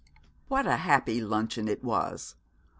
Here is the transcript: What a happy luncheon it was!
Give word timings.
What 0.47 0.65
a 0.65 0.77
happy 0.77 1.21
luncheon 1.21 1.67
it 1.67 1.83
was! 1.83 2.33